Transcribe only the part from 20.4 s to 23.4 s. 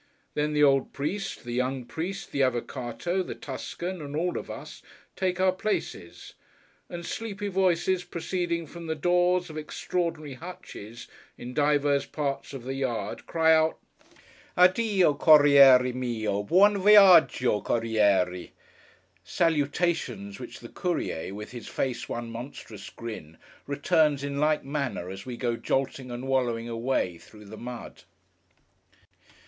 the courier, with his face one monstrous grin,